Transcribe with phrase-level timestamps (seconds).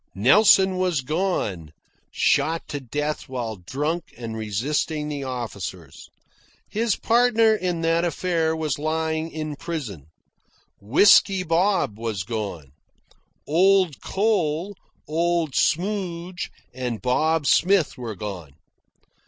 [0.15, 1.73] Nelson was gone
[2.09, 6.09] shot to death while drunk and resisting the officers.
[6.67, 10.07] His partner in that affair was lying in prison.
[10.79, 12.71] Whisky Bob was gone.
[13.45, 14.73] Old Cole,
[15.07, 18.53] Old Smoudge, and Bob Smith were gone.